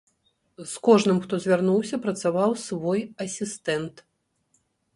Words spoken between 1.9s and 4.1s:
працаваў свой асістэнт.